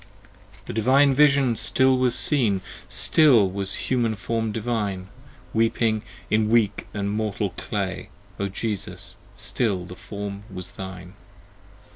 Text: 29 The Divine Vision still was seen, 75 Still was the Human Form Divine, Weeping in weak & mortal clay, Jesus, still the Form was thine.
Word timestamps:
29 0.65 0.65
The 0.65 0.73
Divine 0.73 1.13
Vision 1.13 1.55
still 1.55 1.95
was 1.95 2.15
seen, 2.17 2.61
75 2.89 2.91
Still 2.95 3.51
was 3.51 3.73
the 3.73 3.79
Human 3.81 4.15
Form 4.15 4.51
Divine, 4.51 5.09
Weeping 5.53 6.01
in 6.31 6.49
weak 6.49 6.87
& 6.93 6.93
mortal 6.95 7.51
clay, 7.51 8.09
Jesus, 8.51 9.15
still 9.35 9.85
the 9.85 9.95
Form 9.95 10.41
was 10.51 10.71
thine. 10.71 11.13